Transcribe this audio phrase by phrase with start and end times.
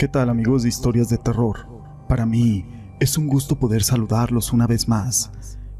[0.00, 1.68] ¿Qué tal amigos de historias de terror?
[2.08, 2.64] Para mí
[3.00, 5.30] es un gusto poder saludarlos una vez más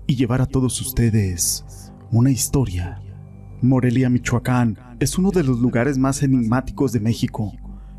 [0.07, 3.01] y llevar a todos ustedes una historia.
[3.63, 7.55] Morelia, Michoacán es uno de los lugares más enigmáticos de México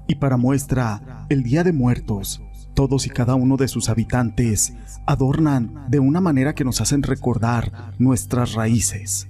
[0.07, 2.40] y para muestra el Día de Muertos,
[2.76, 4.76] todos y cada uno de sus habitantes
[5.08, 9.27] adornan de una manera que nos hacen recordar nuestras raíces.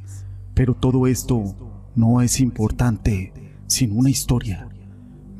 [0.54, 3.32] Pero todo esto no es importante
[3.68, 4.68] sin una historia.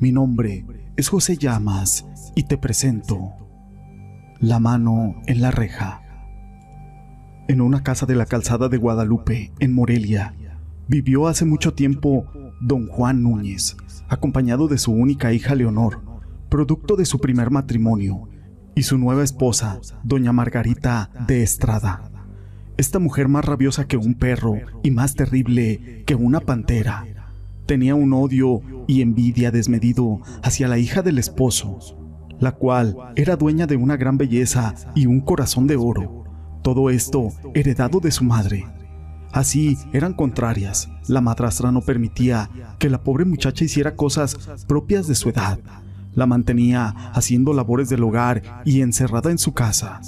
[0.00, 3.32] Mi nombre es José Llamas y te presento
[4.40, 6.02] La mano en la reja.
[7.48, 10.34] En una casa de la calzada de Guadalupe, en Morelia,
[10.88, 12.26] vivió hace mucho tiempo
[12.60, 13.76] don Juan Núñez,
[14.08, 16.02] acompañado de su única hija Leonor,
[16.50, 18.28] producto de su primer matrimonio,
[18.74, 22.10] y su nueva esposa, doña Margarita de Estrada.
[22.76, 27.21] Esta mujer más rabiosa que un perro y más terrible que una pantera
[27.72, 31.78] tenía un odio y envidia desmedido hacia la hija del esposo,
[32.38, 36.24] la cual era dueña de una gran belleza y un corazón de oro.
[36.62, 38.66] Todo esto heredado de su madre.
[39.32, 40.90] Así eran contrarias.
[41.08, 44.36] La madrastra no permitía que la pobre muchacha hiciera cosas
[44.68, 45.58] propias de su edad.
[46.12, 50.02] La mantenía haciendo labores del hogar y encerrada en su casa.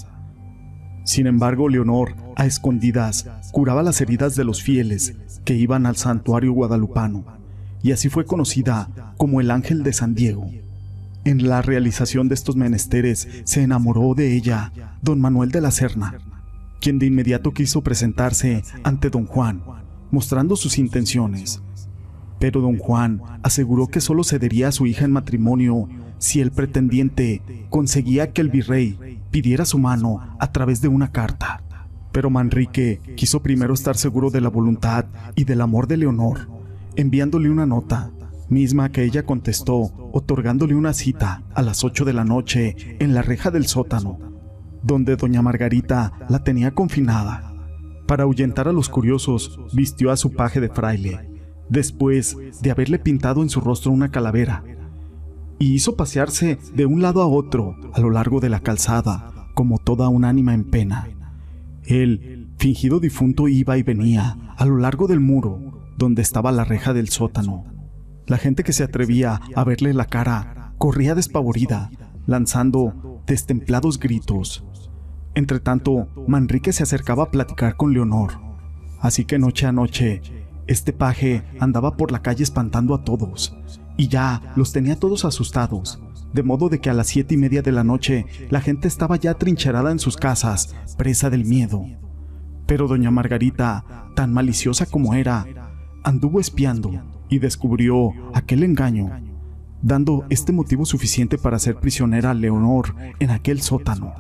[1.05, 5.17] Sin embargo, Leonor, a escondidas, curaba las heridas de los fieles
[5.47, 7.34] que iban al santuario guadalupano
[7.85, 10.51] y así fue conocida como el Ángel de San Diego.
[11.27, 16.15] En la realización de estos menesteres se enamoró de ella don Manuel de la Serna,
[16.81, 19.63] quien de inmediato quiso presentarse ante don Juan,
[20.11, 21.61] mostrando sus intenciones.
[22.41, 27.43] Pero don Juan aseguró que solo cedería a su hija en matrimonio si el pretendiente
[27.69, 31.63] conseguía que el virrey pidiera su mano a través de una carta.
[32.13, 35.05] Pero Manrique quiso primero estar seguro de la voluntad
[35.35, 36.64] y del amor de Leonor
[36.97, 38.13] enviándole una nota,
[38.49, 43.23] misma que ella contestó, otorgándole una cita a las 8 de la noche en la
[43.23, 44.19] reja del sótano,
[44.83, 47.53] donde doña Margarita la tenía confinada.
[48.07, 51.31] Para ahuyentar a los curiosos, vistió a su paje de fraile,
[51.69, 54.63] después de haberle pintado en su rostro una calavera,
[55.59, 59.79] y hizo pasearse de un lado a otro a lo largo de la calzada, como
[59.79, 61.09] toda un ánima en pena.
[61.85, 66.93] El fingido difunto, iba y venía a lo largo del muro, donde estaba la reja
[66.93, 67.65] del sótano.
[68.27, 71.91] La gente que se atrevía a verle la cara corría despavorida,
[72.27, 74.65] lanzando destemplados gritos.
[75.35, 78.33] Entretanto, Manrique se acercaba a platicar con Leonor.
[79.01, 80.23] Así que noche a noche,
[80.67, 83.57] este paje andaba por la calle espantando a todos,
[83.97, 86.01] y ya los tenía todos asustados,
[86.33, 89.17] de modo de que a las siete y media de la noche la gente estaba
[89.17, 91.85] ya trincherada en sus casas, presa del miedo.
[92.67, 93.85] Pero doña Margarita,
[94.17, 95.47] tan maliciosa como era,
[96.05, 96.93] anduvo espiando
[97.29, 99.11] y descubrió aquel engaño,
[99.83, 104.15] dando este motivo suficiente para hacer prisionera a Leonor en aquel sótano.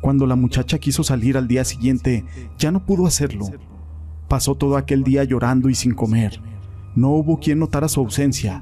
[0.00, 2.24] Cuando la muchacha quiso salir al día siguiente,
[2.58, 3.46] ya no pudo hacerlo.
[4.28, 6.40] Pasó todo aquel día llorando y sin comer.
[6.94, 8.60] No hubo quien notara su ausencia.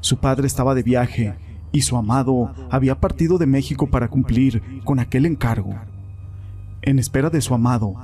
[0.00, 1.34] Su padre estaba de viaje
[1.72, 5.74] y su amado había partido de México para cumplir con aquel encargo.
[6.82, 7.94] En espera de su amado,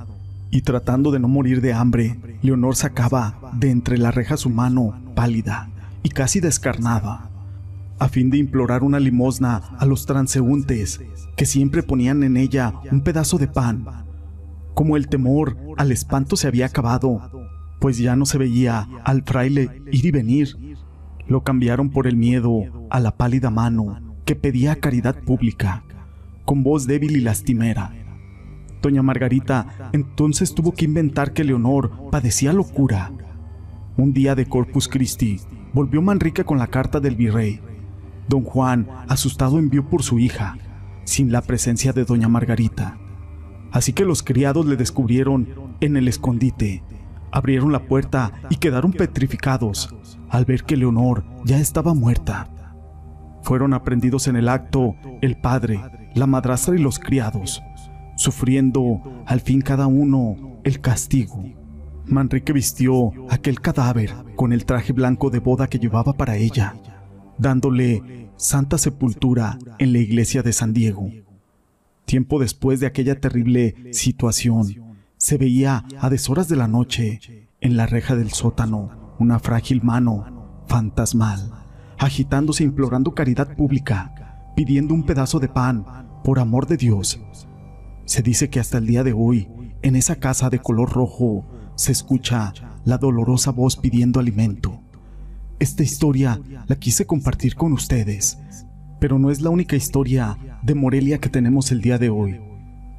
[0.51, 4.93] y tratando de no morir de hambre, Leonor sacaba de entre la reja su mano
[5.15, 5.69] pálida
[6.03, 7.29] y casi descarnada,
[7.97, 10.99] a fin de implorar una limosna a los transeúntes
[11.37, 13.85] que siempre ponían en ella un pedazo de pan.
[14.73, 17.47] Como el temor al espanto se había acabado,
[17.79, 20.77] pues ya no se veía al fraile ir y venir,
[21.27, 25.83] lo cambiaron por el miedo a la pálida mano que pedía caridad pública,
[26.43, 27.93] con voz débil y lastimera.
[28.81, 33.11] Doña Margarita entonces tuvo que inventar que Leonor padecía locura.
[33.95, 35.39] Un día de Corpus Christi,
[35.73, 37.59] volvió Manrique con la carta del virrey.
[38.27, 40.57] Don Juan, asustado, envió por su hija,
[41.03, 42.97] sin la presencia de Doña Margarita.
[43.71, 45.47] Así que los criados le descubrieron
[45.79, 46.83] en el escondite,
[47.31, 49.93] abrieron la puerta y quedaron petrificados
[50.29, 52.49] al ver que Leonor ya estaba muerta.
[53.43, 55.81] Fueron aprendidos en el acto el padre,
[56.15, 57.61] la madrastra y los criados
[58.21, 61.43] sufriendo al fin cada uno el castigo.
[62.05, 66.75] Manrique vistió aquel cadáver con el traje blanco de boda que llevaba para ella,
[67.37, 71.09] dándole santa sepultura en la iglesia de San Diego.
[72.05, 74.67] Tiempo después de aquella terrible situación,
[75.17, 80.63] se veía a deshoras de la noche, en la reja del sótano, una frágil mano
[80.67, 81.51] fantasmal,
[81.97, 85.85] agitándose implorando caridad pública, pidiendo un pedazo de pan,
[86.23, 87.19] por amor de Dios,
[88.11, 89.47] se dice que hasta el día de hoy,
[89.83, 92.51] en esa casa de color rojo, se escucha
[92.83, 94.81] la dolorosa voz pidiendo alimento.
[95.59, 98.37] Esta historia la quise compartir con ustedes,
[98.99, 102.41] Pero no es la única historia de Morelia que tenemos el día de hoy.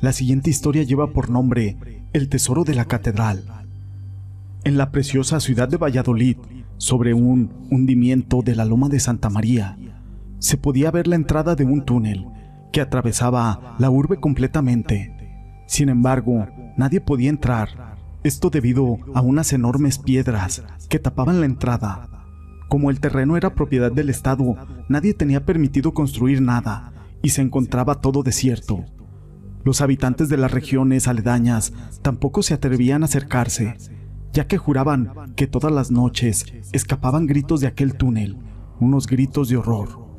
[0.00, 1.76] La siguiente historia lleva por nombre
[2.14, 3.44] El Tesoro de la Catedral.
[4.64, 6.38] En la preciosa ciudad de Valladolid,
[6.78, 9.76] sobre un hundimiento de la loma de Santa María,
[10.38, 12.24] se podía ver la entrada de un túnel
[12.72, 15.14] que atravesaba la urbe completamente.
[15.66, 16.46] Sin embargo,
[16.76, 22.08] nadie podía entrar, esto debido a unas enormes piedras que tapaban la entrada.
[22.68, 24.56] Como el terreno era propiedad del Estado,
[24.88, 26.92] nadie tenía permitido construir nada
[27.22, 28.84] y se encontraba todo desierto.
[29.64, 31.72] Los habitantes de las regiones aledañas
[32.02, 33.76] tampoco se atrevían a acercarse,
[34.32, 38.38] ya que juraban que todas las noches escapaban gritos de aquel túnel,
[38.80, 40.11] unos gritos de horror.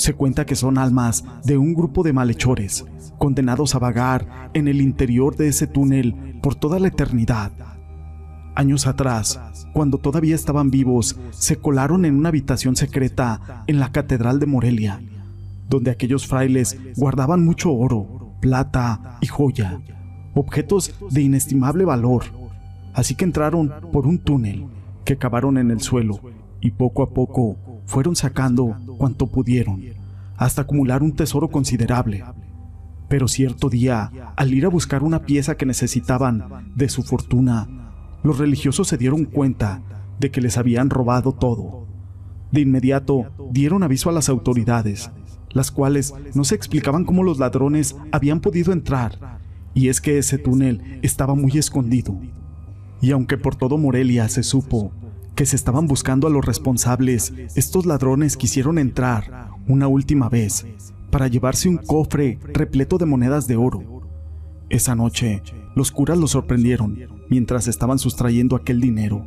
[0.00, 2.86] Se cuenta que son almas de un grupo de malhechores,
[3.18, 7.52] condenados a vagar en el interior de ese túnel por toda la eternidad.
[8.54, 9.38] Años atrás,
[9.74, 15.02] cuando todavía estaban vivos, se colaron en una habitación secreta en la Catedral de Morelia,
[15.68, 19.82] donde aquellos frailes guardaban mucho oro, plata y joya,
[20.32, 22.24] objetos de inestimable valor.
[22.94, 24.64] Así que entraron por un túnel
[25.04, 26.20] que cavaron en el suelo
[26.62, 29.82] y poco a poco fueron sacando cuanto pudieron,
[30.36, 32.24] hasta acumular un tesoro considerable.
[33.08, 37.68] Pero cierto día, al ir a buscar una pieza que necesitaban de su fortuna,
[38.22, 39.82] los religiosos se dieron cuenta
[40.18, 41.86] de que les habían robado todo.
[42.52, 45.10] De inmediato dieron aviso a las autoridades,
[45.50, 49.40] las cuales no se explicaban cómo los ladrones habían podido entrar,
[49.74, 52.20] y es que ese túnel estaba muy escondido.
[53.00, 54.92] Y aunque por todo Morelia se supo
[55.34, 60.66] que se estaban buscando a los responsables, estos ladrones quisieron entrar una última vez
[61.10, 64.02] para llevarse un cofre repleto de monedas de oro.
[64.68, 65.42] Esa noche,
[65.74, 66.98] los curas lo sorprendieron
[67.28, 69.26] mientras estaban sustrayendo aquel dinero,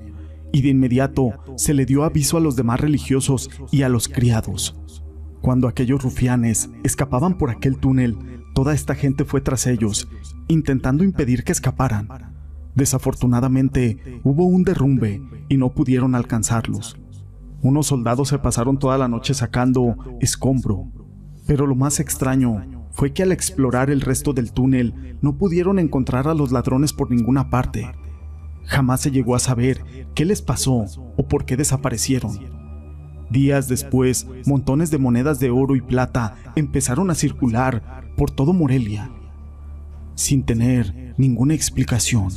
[0.51, 4.75] y de inmediato se le dio aviso a los demás religiosos y a los criados.
[5.41, 8.17] Cuando aquellos rufianes escapaban por aquel túnel,
[8.53, 10.07] toda esta gente fue tras ellos,
[10.47, 12.32] intentando impedir que escaparan.
[12.75, 16.97] Desafortunadamente, hubo un derrumbe y no pudieron alcanzarlos.
[17.61, 20.87] Unos soldados se pasaron toda la noche sacando escombro,
[21.45, 26.27] pero lo más extraño fue que al explorar el resto del túnel no pudieron encontrar
[26.27, 27.89] a los ladrones por ninguna parte.
[28.65, 29.83] Jamás se llegó a saber
[30.13, 30.85] qué les pasó
[31.17, 32.37] o por qué desaparecieron.
[33.29, 39.09] Días después, montones de monedas de oro y plata empezaron a circular por todo Morelia,
[40.15, 42.29] sin tener ninguna explicación.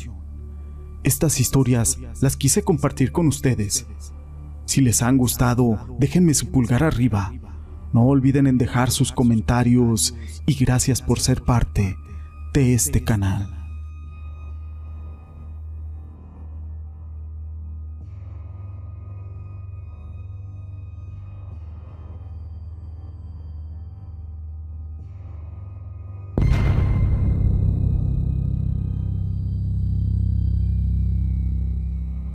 [1.06, 3.86] Estas historias las quise compartir con ustedes.
[4.64, 7.32] Si les han gustado, déjenme su pulgar arriba.
[7.92, 10.16] No olviden en dejar sus comentarios
[10.46, 11.96] y gracias por ser parte
[12.52, 13.65] de este canal.